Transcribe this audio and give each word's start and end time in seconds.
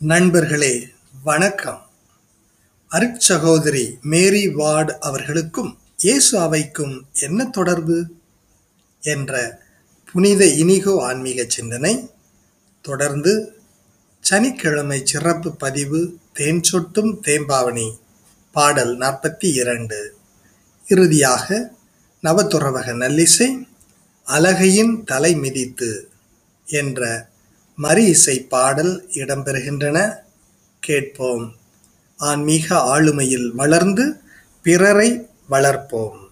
நண்பர்களே 0.00 0.88
வணக்கம். 1.22 1.86
அருட்சகோதரி 2.90 4.00
மேரி 4.00 4.48
வார்டு 4.48 5.00
அவர்களுக்கும் 5.00 5.78
இயேசு 5.96 6.38
அவைக்கும் 6.38 7.00
என்ன 7.12 7.46
தொடர்பு? 7.46 8.06
என்ற 9.00 9.60
புனித 10.12 10.46
இனிகோ 10.46 11.02
ஆன்மீக 11.02 11.44
சிந்தனை. 11.48 12.10
தொடர்ந்து 12.80 13.52
சனிக்கிழமை 14.20 15.00
சிறப்பு 15.04 15.56
பதிவு 15.56 16.16
தேன் 16.32 16.62
சொட்டும் 16.62 17.20
தேம்பாவணி 17.22 17.98
பாடல் 18.52 18.98
நாற்பத்தி 18.98 19.44
இரண்டு. 19.44 20.16
இறுதியாக 20.86 21.72
நவதுறவக 22.22 22.94
நல்லிசை 22.94 23.66
அலகையின் 24.24 25.04
தலை 25.04 25.34
மிதித்து 25.34 26.08
என்ற 26.64 27.30
மரி 27.80 28.04
இசை 28.04 28.40
பாடல் 28.42 29.08
இடம்பெறுகின்றன. 29.14 30.14
கேட்போம். 30.80 31.54
ஆன்மீக 32.16 32.74
ஆளுமையில் 32.74 33.50
வளர்ந்து 33.54 34.20
பிறரை 34.62 35.26
வளர்ப்போம். 35.50 36.26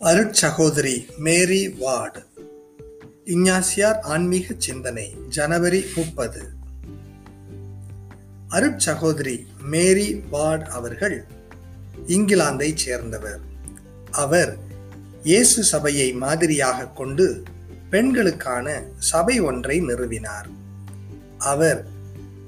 அருட்சகோதரி 0.00 1.16
மேரி 1.16 1.68
வார்டு. 1.68 2.25
இஞ்ஞாசியார் 3.34 4.00
ஆன்மீக 4.00 4.54
சிந்தனை 4.58 5.14
ஜனவரி 5.28 5.84
முப்பது. 5.96 6.42
அருட்சகோதரி 8.48 9.46
மேரி 9.60 10.22
வார்ட் 10.30 10.62
அவர்கள் 10.62 11.26
இங்கிலாந்தை 12.06 12.74
சேர்ந்தவர். 12.74 13.40
அவர் 14.10 14.56
இயேசு 15.22 15.64
சபையை 15.64 16.12
மாதிரியாக 16.12 16.86
கொண்டு 16.86 17.42
பெண்களுக்கான 17.90 18.82
சபை 18.98 19.40
ஒன்றை 19.40 19.80
நிறுவினார். 19.80 20.48
அவர் 21.38 21.86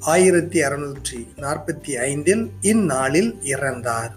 ஆயிரத்தி 0.00 0.62
அறுநூற்றி 0.62 1.26
நாற்பத்தி 1.36 1.90
ஐந்தில் 1.98 2.50
இந்நாளில் 2.60 3.42
இறந்தார். 3.42 4.14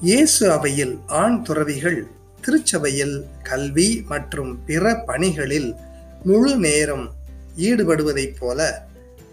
இயேசு 0.00 0.50
அவையில் 0.50 0.98
ஆண் 1.06 1.42
துறவிகள் 1.42 2.06
திருச்சபையில் 2.40 3.26
கல்வி 3.42 4.04
மற்றும் 4.08 4.64
பிற 4.64 4.94
பணிகளில் 4.94 5.74
முழு 6.24 6.56
நேரம் 6.56 7.14
ஈடுபடுவதைப் 7.56 8.36
போல 8.38 8.86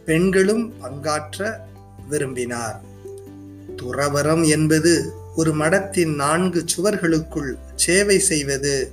பெண்களும் 0.05 0.73
பங்காற்ற 0.83 1.55
விரும்பினார். 2.09 2.81
துறவரம் 3.75 4.47
என்பது 4.47 5.11
ஒரு 5.35 5.55
மடத்தின் 5.55 6.15
நான்கு 6.15 6.65
சுவர்களுக்குள் 6.75 7.53
சேவை 7.75 8.19
செய்வது 8.19 8.91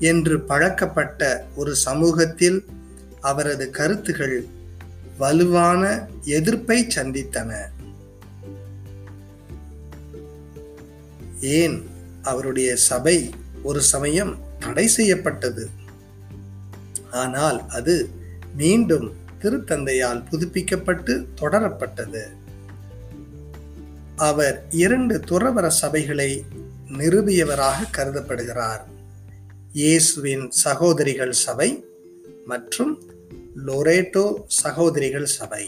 என்று 0.00 0.40
பழக்கப்பட்ட 0.40 1.46
ஒரு 1.56 1.76
சமூகத்தில் 1.76 2.64
அவரது 3.20 3.70
கருத்துகள் 3.70 4.46
வலுவான 5.18 6.06
எதிர்ப்பை 6.22 6.86
சந்தித்தன. 6.94 7.54
ஏன் 11.40 11.86
அவருடைய 12.22 12.76
சபை 12.76 13.30
ஒரு 13.66 13.80
சமயம் 13.92 14.32
தடை 14.58 14.86
செய்யப்பட்டது. 14.96 15.64
ஆனால் 17.22 17.58
அது 17.78 17.94
மீண்டும் 18.56 19.06
திருத்தந்தையால் 19.40 20.26
புதுப்பிக்கப்பட்டு 20.30 21.14
தொடரப்பட்டது. 21.40 22.22
அவர் 24.28 24.56
இரண்டு 24.84 25.14
துறவர 25.28 25.66
சபைகளை 25.82 26.30
நிறுவியவராக 26.98 27.88
கருதப்படுகிறார். 27.96 28.84
இயேசுவின் 29.72 30.44
சகோதரிகள் 30.64 31.34
சபை 31.44 31.68
மற்றும் 32.46 32.92
லொரேட்டோ 33.66 34.24
சகோதரிகள் 34.62 35.28
சபை. 35.38 35.64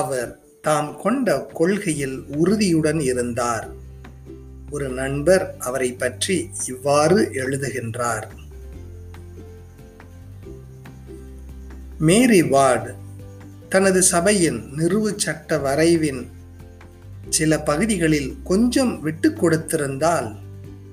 அவர் 0.00 0.30
தாம் 0.66 0.92
கொண்ட 1.02 1.34
கொள்கையில் 1.58 2.16
உறுதியுடன் 2.40 3.00
இருந்தார். 3.10 3.66
ஒரு 4.70 4.88
நண்பர் 4.88 5.56
அவரை 5.58 5.92
பற்றி 5.92 6.50
இவ்வாறு 6.66 7.30
எழுதுகின்றார். 7.32 8.26
மேரி 11.98 12.42
வார்டு 12.42 12.94
தனது 13.68 14.02
சபையின் 14.02 14.72
நிறுவு 14.72 15.14
சட்ட 15.16 15.56
வரைவின் 15.56 16.26
சில 17.28 17.60
பகுதிகளில் 17.60 18.36
கொஞ்சம் 18.44 19.00
விட்டு 19.00 19.28
கொடுத்திருந்தால் 19.30 20.36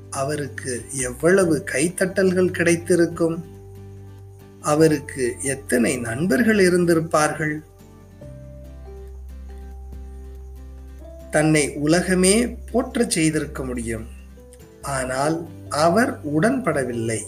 அவருக்கு 0.10 0.86
எவ்வளவு 0.92 1.64
கைத்தட்டல்கள் 1.72 2.52
கிடைத்திருக்கும்? 2.52 3.46
அவருக்கு 4.62 5.36
எத்தனை 5.42 5.98
நண்பர்கள் 5.98 6.58
இருந்திருப்பார்கள்? 6.58 7.60
தன்னை 11.34 11.64
உலகமே 11.86 12.34
போற்றச் 12.72 13.14
செய்திருக்க 13.16 13.60
முடியும். 13.64 14.06
ஆனால் 14.82 15.36
அவர் 15.70 16.12
உடன்படவில்லை. 16.38 17.22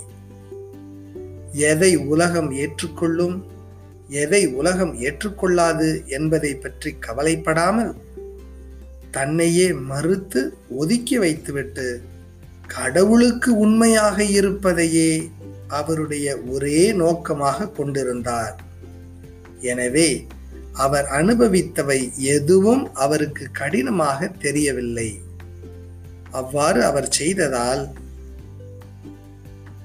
எதை 1.69 1.91
உலகம் 2.13 2.49
ஏற்றுக்கொள்ளும் 2.63 3.37
எதை 4.23 4.41
உலகம் 4.59 4.93
ஏற்றுக்கொள்ளாது 5.05 5.89
என்பதை 6.15 6.51
பற்றி 6.55 6.91
கவலைப்படாமல் 7.05 7.93
தன்னையே 9.11 9.67
மறுத்து 9.91 10.41
ஒதுக்கி 10.81 11.17
வைத்துவிட்டு 11.17 11.87
கடவுளுக்கு 12.67 13.49
உண்மையாக 13.57 14.17
இருப்பதையே 14.39 15.11
அவருடைய 15.79 16.27
ஒரே 16.55 16.79
நோக்கமாக 17.01 17.69
கொண்டிருந்தார். 17.77 18.55
எனவே 19.71 20.09
அவர் 20.75 21.05
அனுபவித்தவை 21.05 21.99
எதுவும் 22.15 22.93
அவருக்கு 22.93 23.47
கடினமாக 23.51 24.27
தெரியவில்லை. 24.27 25.19
அவ்வாறு 26.31 26.83
அவர் 26.83 27.09
செய்ததால் 27.09 27.83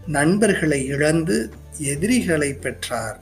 நண்பர்களை 0.06 0.86
இழந்து 0.86 1.50
எதிரிகளை 1.78 2.54
பெற்றார். 2.54 3.18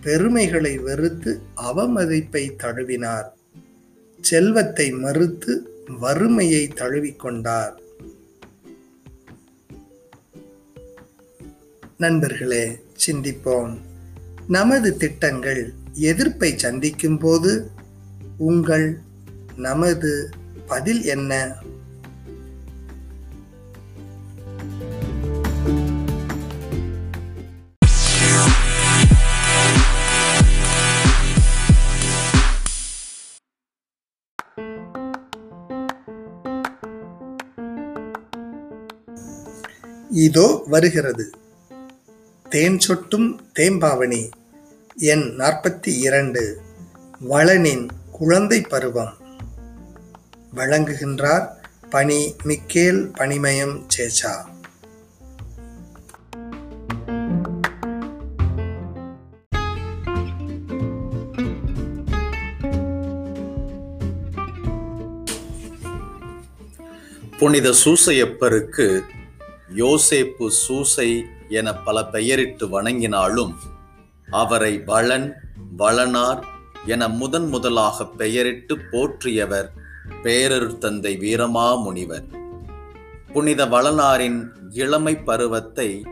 பெருமைகளை 0.00 0.78
வெறுத்து 0.78 1.40
அவமதிப்பை 1.56 2.44
தழுவினார். 2.62 3.30
செல்வத்தை 4.20 4.90
மறுத்து 4.90 5.70
வறுமையை 6.00 6.68
தழுவிக்கொண்டார் 6.74 7.74
நண்பர்களே 11.98 12.80
சிந்திப்போம். 13.06 13.74
நமது 14.48 14.96
திட்டங்கள் 14.96 15.62
எதிர்ப்பை 15.96 16.58
சந்திக்கும் 16.58 17.18
போது 17.18 17.70
உங்கள் 18.36 19.00
நமது 19.56 20.30
பதில் 20.66 21.04
என்ன? 21.04 21.54
இதோ 40.10 40.64
வருகிறது. 40.66 41.30
தேன் 42.48 42.78
சொட்டும் 42.78 43.40
தேம்பாவணி 43.52 44.28
எண் 44.98 45.34
நாற்பத்தி 45.38 45.98
இரண்டு. 45.98 46.60
வளனின் 47.30 47.88
குழந்தை 48.10 48.60
பருவம். 48.60 49.14
வழங்குகின்றார் 50.56 51.48
பணி 51.90 52.34
மிக்கேல் 52.44 53.12
பணிமயம் 53.16 53.86
சேச்சா. 53.96 54.44
புனித 67.38 67.74
சூசையப்பருக்கு 67.84 69.00
யோசேப்பு 69.76 70.48
சூசை 70.48 71.24
என 71.48 71.74
பல 71.74 72.04
பெயரிட்டு 72.04 72.82
வணங்கினாலும் 72.82 73.54
அவரை 74.30 74.82
வளன் 74.86 75.32
வளனார் 75.78 76.42
என 76.86 77.08
முதன் 77.08 77.48
முதலாக 77.48 78.06
பெயரிட்டு 78.06 78.78
போற்றியவர் 78.78 79.70
பேரர் 80.22 80.78
தந்தை 80.78 81.16
வீரமாமுனிவர். 81.16 82.24
புனித 83.32 83.66
வளனாரின் 83.66 84.50
இளமை 84.70 85.16
பருவத்தை 85.16 86.06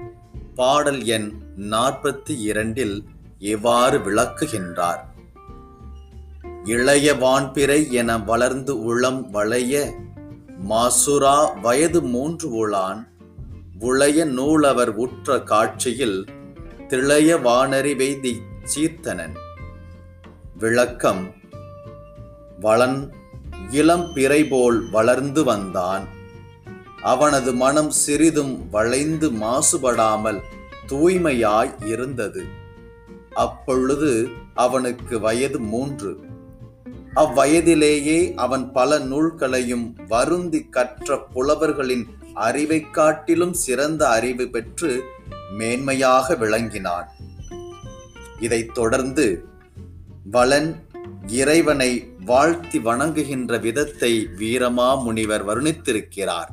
பாடல் 0.55 1.05
எண் 1.05 1.33
நாற்பத்தி 1.57 2.39
இரண்டில் 2.39 3.05
இவ்வாறு 3.39 3.99
விளக்குகின்றார். 3.99 5.01
இளைய 6.65 7.13
வான்பிறை 7.13 7.91
என 7.91 8.19
வளர்ந்து 8.19 8.83
உளம் 8.83 9.31
வளைய 9.31 9.95
மாசுரா 10.71 11.61
வயது 11.61 12.03
மூன்று 12.03 12.69
உளான் 12.69 13.09
உளைய 13.81 14.25
நூலவர் 14.25 14.89
உற்ற 14.89 15.43
காட்சியில் 15.43 16.25
திளைய 16.89 17.43
வானறி 17.43 18.41
சீர்த்தனன் 18.75 19.35
விளக்கம் 20.59 21.35
வளன் 22.61 23.13
இளம் 23.71 24.13
பிறை 24.15 24.45
போல் 24.45 24.91
வளர்ந்து 24.91 25.45
வந்தான். 25.45 26.09
அவனது 27.03 27.55
மனம் 27.55 27.91
சிறிதும் 27.91 28.71
வளைந்து 28.71 29.31
மாசுபடாமல் 29.31 30.41
தூய்மையாய் 30.89 31.87
இருந்தது. 31.87 32.45
அப்பொழுது 33.35 34.29
அவனுக்கு 34.55 35.21
வயது 35.21 35.59
மூன்று. 35.59 36.21
அவ்வயதிலேயே 37.17 38.35
அவன் 38.35 38.73
பல 38.73 38.99
நூல்களையும் 38.99 39.97
வருந்தி 40.09 40.67
கற்ற 40.71 41.19
புலவர்களின் 41.21 42.07
அறிவை 42.35 42.91
காட்டிலும் 42.91 43.53
சிறந்த 43.53 44.09
அறிவு 44.09 44.49
பெற்று 44.49 45.05
மேன்மையாக 45.51 46.37
விளங்கினான். 46.37 47.09
இதைத் 48.41 48.75
தொடர்ந்து 48.75 49.45
வளன் 50.33 50.83
இறைவனை 51.27 52.09
வாழ்த்தி 52.25 52.79
வணங்குகின்ற 52.79 53.61
விதத்தை 53.61 54.29
வீரமா 54.39 55.03
முனிவர் 55.03 55.47
வருணித்திருக்கிறார். 55.47 56.49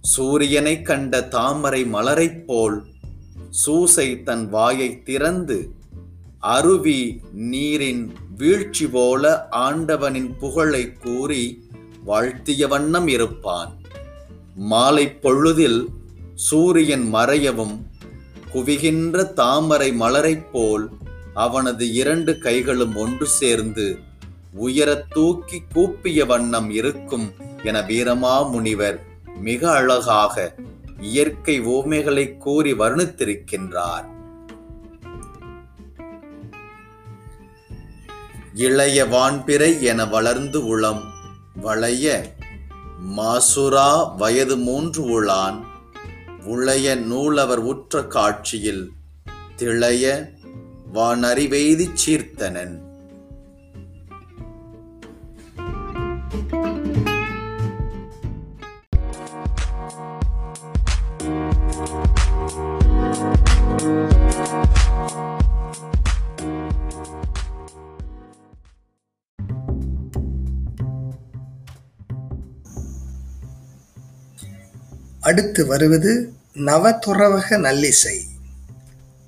சூரியனை 0.00 0.82
கண்ட 0.82 1.22
தாமரை 1.22 1.84
மலரைப் 1.84 2.46
போல் 2.46 2.84
சூசை 3.50 4.22
தன் 4.22 4.48
வாயை 4.48 5.02
திறந்து 5.02 5.74
அருவி 6.38 7.20
நீரின் 7.32 8.12
வீழ்ச்சி 8.36 8.88
போல 8.88 9.48
ஆண்டவனின் 9.48 10.36
புகழை 10.36 10.92
கூறி 10.92 11.68
வாழ்த்திய 12.04 12.68
வண்ணம் 12.68 13.08
இருப்பான். 13.08 13.80
மாலை 14.54 15.12
பொழுதில் 15.12 15.88
சூரியன் 16.46 17.14
மறையவும் 17.14 17.74
குவிகின்ற 18.52 19.32
தாமரை 19.32 19.90
மலரைப் 19.92 20.46
போல் 20.52 20.90
அவனது 21.34 21.92
இரண்டு 21.92 22.38
கைகளும் 22.38 22.96
ஒன்று 22.96 23.26
சேர்ந்து 23.26 23.98
உயரத் 24.60 25.10
தூக்கி 25.10 25.62
கூப்பிய 25.72 26.24
வண்ணம் 26.24 26.70
இருக்கும் 26.70 27.26
என 27.64 27.80
வீரமா 27.80 28.50
முனிவர் 28.50 28.98
மிக 29.40 29.70
அழகாக 29.72 30.54
இயற்கை 31.00 31.60
ஓமைகளை 31.60 32.36
கூறி 32.36 32.72
வர்ணித்திருக்கின்றார். 32.72 34.06
இளைய 38.54 39.04
வான்பிறை 39.04 39.80
என 39.80 40.06
வளர்ந்து 40.06 40.66
உளம் 40.66 41.04
வளைய 41.54 42.34
மாசுரா 43.16 44.16
வயது 44.16 44.56
மூன்று 44.56 45.02
உளான் 45.14 45.70
உளைய 46.46 46.94
நூலவர் 46.96 47.58
உற்ற 47.58 48.04
காட்சியில் 48.06 48.90
திளைய 49.56 50.30
வானறிவெய்தி 50.94 51.86
சீர்த்தனன். 51.94 52.91
அடுத்து 75.22 75.66
வருவது 75.66 76.32
நவதுறவக 76.54 77.58
நல்லிசை. 77.58 78.20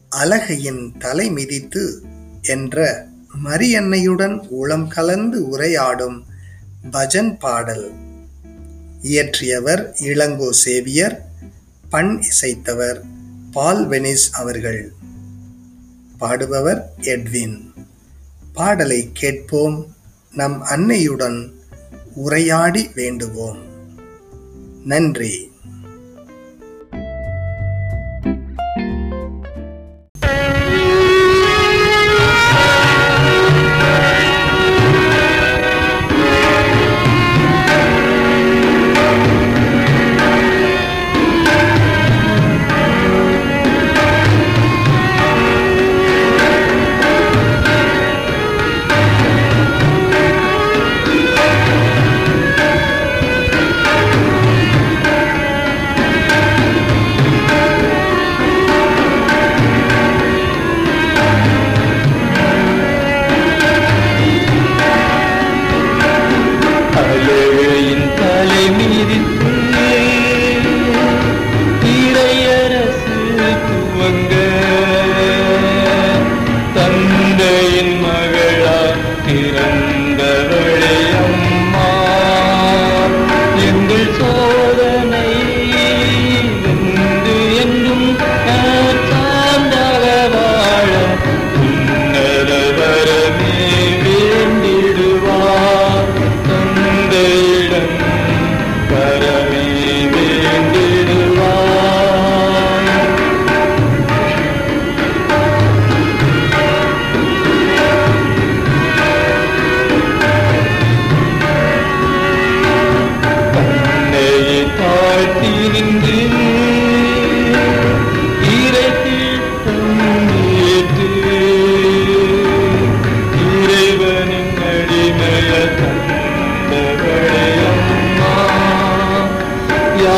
அழகையின் 0.08 0.92
தலை 0.98 1.30
மிதித்து 1.30 2.02
என்ற 2.42 3.06
மரியன்னையுடன் 3.44 4.48
உளம் 4.48 4.88
கலந்து 4.88 5.58
உரையாடும் 5.58 6.22
பஜன் 6.92 7.38
பாடல். 7.38 7.90
இயற்றியவர் 9.02 9.92
இளங்கோ 10.00 10.50
சேவியர் 10.50 11.24
பண் 11.90 12.22
இசைத்தவர் 12.22 13.00
பால் 13.52 13.88
வெனிஸ் 13.88 14.30
அவர்கள். 14.32 14.92
பாடுபவர் 16.20 16.80
எட்வின். 17.00 17.72
பாடலை 18.52 19.10
கேட்போம் 19.12 19.94
நம் 20.32 20.62
அன்னையுடன் 20.62 21.52
உரையாடி 22.14 22.90
வேண்டுவோம். 22.94 23.58
நன்றி. 24.84 25.52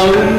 யாவும் 0.05 0.37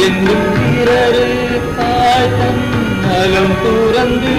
എന്നും 0.00 0.42
പിറരിൽ 0.54 1.32
പാട്ടം 1.78 2.56
നലം 3.04 3.48
തുറന്നു 3.62 4.34